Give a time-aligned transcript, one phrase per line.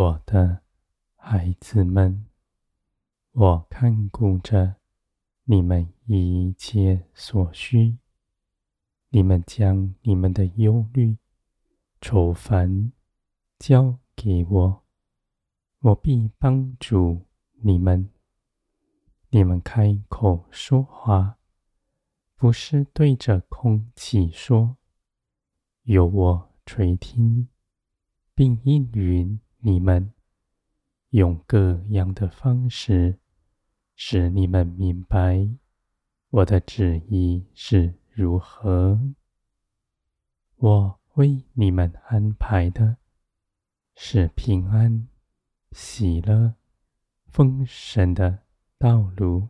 [0.00, 0.62] 我的
[1.14, 2.24] 孩子们，
[3.32, 4.76] 我看顾着
[5.44, 7.98] 你们一切所需。
[9.10, 11.18] 你们将你们的忧虑、
[12.00, 12.92] 愁烦
[13.58, 14.82] 交给我，
[15.80, 17.26] 我必帮助
[17.60, 18.08] 你们。
[19.28, 21.36] 你们开口说话，
[22.36, 24.78] 不是对着空气说，
[25.82, 27.48] 由我垂听，
[28.34, 30.14] 并应允你们，
[31.10, 33.18] 用各样的方式
[33.94, 35.50] 使你们明白
[36.30, 38.98] 我的旨意是如何？
[40.56, 42.96] 我为你们安排的
[43.94, 45.08] 是平安、
[45.72, 46.54] 喜乐、
[47.26, 48.44] 丰盛的
[48.78, 49.48] 道路。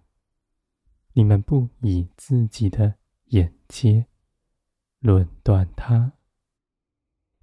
[1.13, 4.07] 你们不以自己的眼界
[4.99, 6.13] 论断它。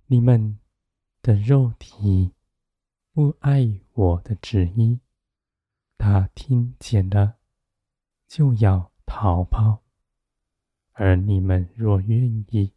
[0.07, 0.59] 你们
[1.21, 2.33] 的肉体
[3.17, 4.99] 不爱我的旨意，
[5.97, 7.37] 他听见了
[8.27, 9.83] 就要逃跑。
[10.91, 12.73] 而你们若愿意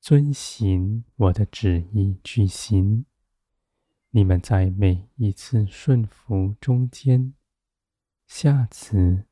[0.00, 3.06] 遵行我的旨意去行，
[4.10, 7.32] 你们在每一次顺服中间，
[8.26, 9.26] 下次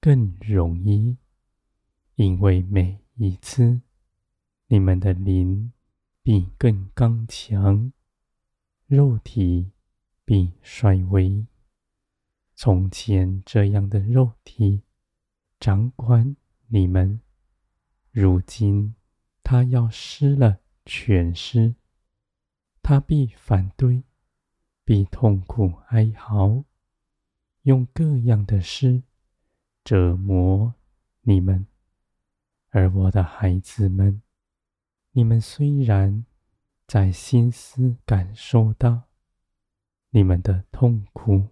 [0.00, 1.16] 更容易，
[2.16, 3.82] 因为每一次
[4.66, 5.72] 你们的灵
[6.24, 7.92] 必更刚强，
[8.94, 9.70] 肉体
[10.22, 11.46] 必衰微。
[12.54, 14.82] 从前这样的肉体
[15.58, 16.36] 掌管。
[16.66, 17.18] 你们
[18.10, 18.94] 如今，
[19.42, 21.74] 他要失了权势，
[22.82, 24.04] 他必反对，
[24.84, 26.64] 必痛苦哀嚎，
[27.62, 29.02] 用各样的诗
[29.82, 30.74] 折磨
[31.22, 31.66] 你们。
[32.68, 34.20] 而我的孩子们，
[35.12, 36.26] 你们虽然
[36.92, 39.04] 在心思感受到
[40.10, 41.48] 你们的痛苦、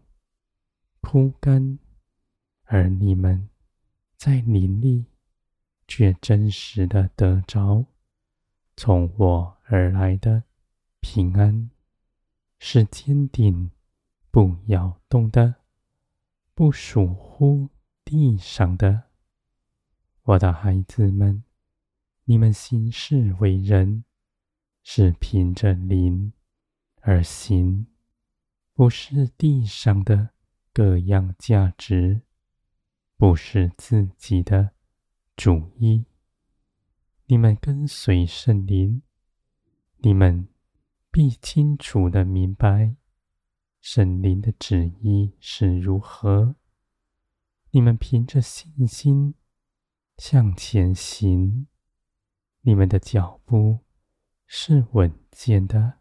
[1.00, 1.78] 枯干，
[2.64, 3.48] 而你们
[4.18, 5.06] 在灵里。
[5.88, 7.86] 却真实的得着
[8.76, 10.44] 从我而来的
[11.00, 11.70] 平安，
[12.58, 13.70] 是坚定
[14.30, 15.54] 不摇动的，
[16.54, 17.70] 不属乎
[18.04, 19.04] 地上的。
[20.22, 21.42] 我的孩子们，
[22.24, 24.04] 你们行事为人
[24.82, 26.32] 是凭着灵
[27.00, 27.86] 而行，
[28.74, 30.30] 不是地上的
[30.72, 32.22] 各样价值，
[33.16, 34.72] 不是自己的。
[35.36, 36.04] 主意，
[37.24, 39.00] 你们跟随圣灵，
[39.98, 40.48] 你们
[41.10, 42.94] 必清楚地明白
[43.80, 46.56] 圣灵的旨意是如何。
[47.70, 49.34] 你们凭着信心
[50.18, 51.66] 向前行，
[52.60, 53.78] 你们的脚步
[54.52, 56.00] 是稳健的。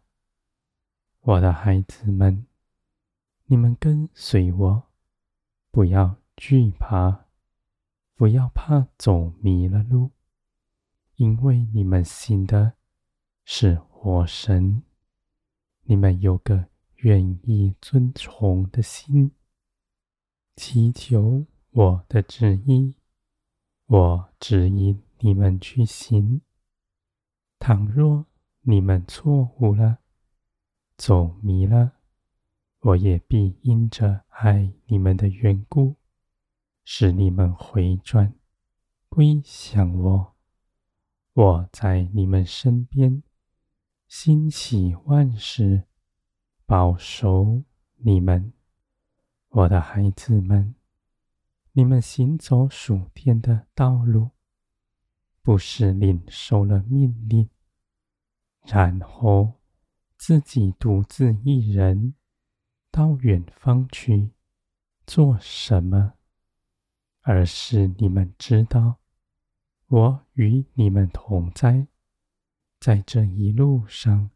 [1.20, 2.46] 我的孩子们，
[3.44, 4.90] 你们跟随我，
[5.70, 7.26] 不要惧怕。
[8.16, 10.10] 不要怕走迷了路，
[11.14, 12.72] 因为你们信的
[13.44, 14.82] 是活神，
[15.84, 19.30] 你们有个愿意遵从的心，
[20.56, 22.96] 祈求我的旨意，
[23.86, 26.40] 我指引你们去行。
[27.60, 28.26] 倘若
[28.70, 29.98] 你们错误了，
[30.96, 31.94] 走迷了，
[32.78, 35.96] 我也必因着爱你们的缘故。
[36.84, 38.32] 使你们回转，
[39.08, 40.36] 归向我。
[41.32, 43.24] 我在你们身边，
[44.06, 45.82] 兴起万事，
[46.64, 47.64] 保守
[47.96, 48.52] 你们，
[49.48, 50.76] 我的孩子们。
[51.72, 54.30] 你们行走属天的道路，
[55.42, 57.50] 不是领受了命令，
[58.64, 59.54] 然后
[60.16, 62.14] 自己独自一人
[62.90, 64.30] 到远方去
[65.06, 66.14] 做什么。
[67.22, 68.98] 而是你们知道，
[69.88, 71.86] 我与你们同在，
[72.80, 74.30] 在这一路上，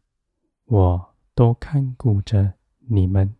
[0.65, 3.35] 我都看顾着你们，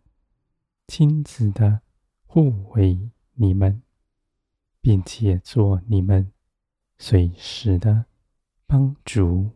[0.88, 1.80] 亲自的
[2.26, 3.82] 护卫你们，
[4.80, 6.32] 并且做你们
[6.98, 8.06] 随时的
[8.66, 9.55] 帮助。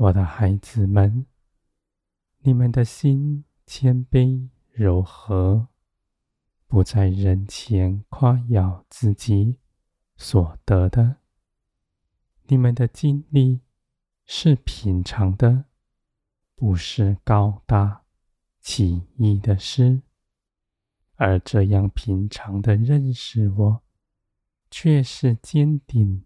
[0.00, 1.26] 我的孩子们，
[2.42, 5.66] 你们的心谦卑柔和。
[6.68, 9.56] 不在人前夸耀自己
[10.16, 11.16] 所得的，
[12.44, 13.62] 你们的经历
[14.24, 15.64] 是平常的，
[16.54, 18.02] 不是高大
[18.60, 20.02] 奇异的事，
[21.16, 23.82] 而这样平常的认识我，
[24.70, 26.22] 却是坚定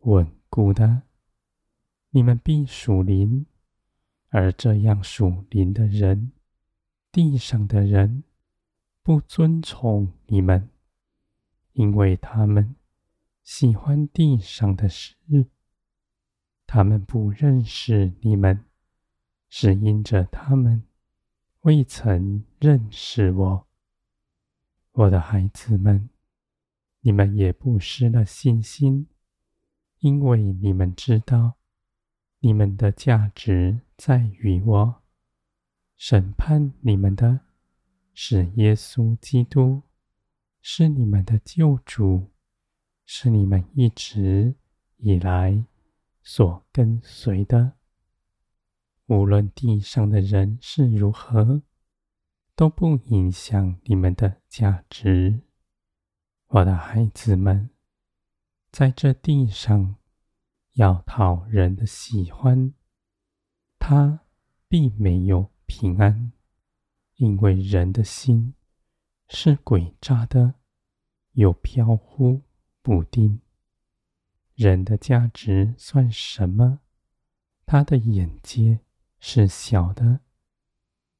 [0.00, 1.07] 稳固的。
[2.18, 3.46] 你们必属灵，
[4.30, 6.32] 而这样属灵的人，
[7.12, 8.24] 地上的人
[9.04, 10.68] 不尊崇你们，
[11.74, 12.74] 因为他们
[13.44, 15.14] 喜欢地上的事。
[16.66, 18.64] 他们不认识你们，
[19.48, 20.82] 是因着他们
[21.60, 23.68] 未曾认识我。
[24.90, 26.10] 我的孩子们，
[27.02, 29.06] 你们也不失了信心，
[30.00, 31.57] 因为你们知道，
[32.40, 35.02] 你们的价值在于我。
[35.96, 37.40] 审判你们的
[38.14, 39.82] 是耶稣基督，
[40.60, 42.30] 是你们的救主，
[43.04, 44.54] 是你们一直
[44.98, 45.64] 以来
[46.22, 47.72] 所跟随的。
[49.06, 51.62] 无论地上的人是如何，
[52.54, 55.40] 都不影响你们的价值。
[56.46, 57.70] 我的孩子们，
[58.70, 59.96] 在这地上
[60.78, 62.72] 要讨人的喜欢，
[63.78, 64.20] 他
[64.68, 65.50] 并没有。
[65.70, 66.32] 平安，
[67.16, 68.54] 因为人的心
[69.28, 70.54] 是诡诈的，
[71.32, 72.40] 又飘忽
[72.80, 73.42] 不定。
[74.54, 76.80] 人的价值算什么？
[77.66, 78.80] 他的眼界
[79.20, 80.20] 是小的，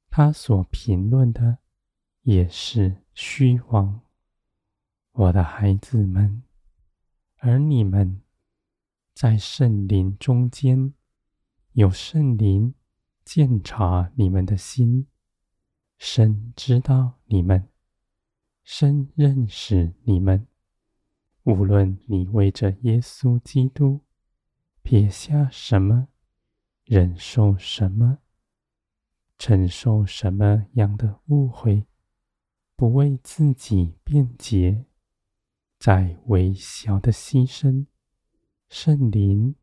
[0.09, 1.59] 他所评论的
[2.23, 4.01] 也是虚妄。
[5.13, 6.43] 我的孩子们，
[7.37, 8.23] 而你们
[9.21, 10.95] 在圣灵中间，
[11.73, 12.73] 有圣灵。
[13.25, 15.09] 鉴察你们的心，
[15.99, 17.69] 深知道你们，
[18.63, 20.47] 深认识你们。
[21.43, 24.03] 无论你为着耶稣基督
[24.83, 26.07] 撇下什么，
[26.85, 28.19] 忍受什么，
[29.37, 31.89] 承受什么样的误会，
[32.77, 34.87] 不为自己辩解，
[35.81, 37.87] 在微小的牺牲，
[38.69, 39.55] 圣灵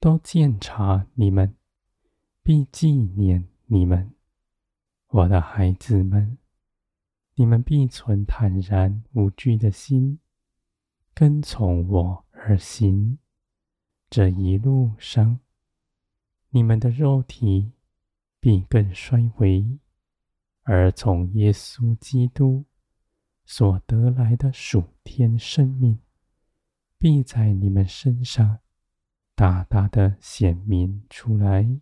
[0.00, 1.56] 都鉴察你们。
[2.42, 4.12] 必纪念你们，
[5.08, 6.38] 我的孩子们，
[7.34, 10.18] 你们必存坦然无惧的心，
[11.14, 13.18] 跟从我而行。
[14.08, 15.38] 这一路上，
[16.48, 17.72] 你们的肉体
[18.40, 19.78] 必更衰微，
[20.62, 22.64] 而从耶稣基督
[23.44, 26.00] 所得来的属天生命，
[27.00, 28.58] 必在你们身上
[29.34, 31.80] 大大的显明出来。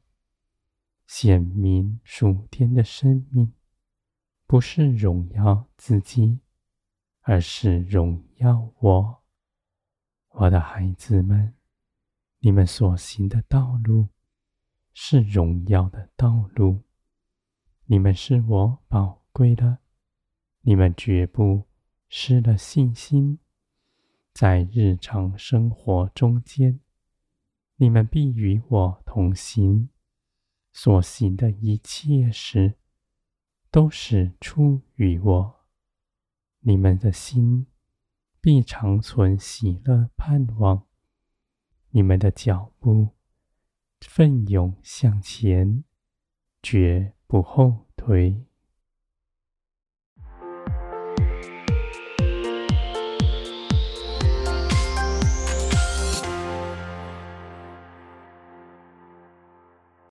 [1.09, 3.53] 显明属天的生命，
[4.47, 6.39] 不是荣耀自己，
[7.23, 9.25] 而是荣耀我。
[10.29, 11.57] 我的孩子们，
[12.39, 14.07] 你们所行的道路
[14.95, 16.85] 是荣耀的道路。
[17.87, 19.79] 你们是我宝贵的，
[20.61, 21.67] 你们绝不
[22.09, 23.41] 失了信心。
[24.41, 26.79] 在日常生活中间，
[27.75, 29.89] 你们必与我同行。
[30.73, 32.75] 所行的一切事，
[33.73, 35.57] 都是出于我。
[36.61, 37.67] 你们的心
[38.41, 40.87] 必长存喜乐盼望，
[41.91, 43.09] 你们的脚步
[44.01, 45.83] 奋勇向前，
[46.63, 48.48] 绝不后退。